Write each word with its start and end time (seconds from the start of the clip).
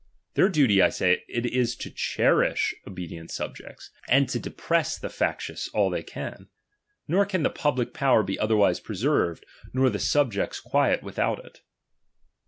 Their 0.33 0.49
duty, 0.49 0.81
I 0.81 0.89
say, 0.89 1.23
it 1.27 1.45
ia 1.45 1.63
to 1.63 1.91
cherish 1.91 2.73
obedient 2.87 3.29
subjects, 3.29 3.91
and 4.09 4.27
to 4.29 4.39
de 4.39 4.49
press 4.49 4.97
the 4.97 5.11
factious 5.11 5.67
all 5.75 5.91
they 5.91 6.01
can; 6.01 6.47
nor 7.07 7.23
can 7.23 7.43
the 7.43 7.51
public 7.51 7.93
power 7.93 8.23
be 8.23 8.39
otherwise 8.39 8.79
preserved, 8.79 9.45
nor 9.73 9.91
the 9.91 9.99
subjects' 9.99 10.59
quiet 10.59 11.03
without 11.03 11.45
it. 11.45 11.59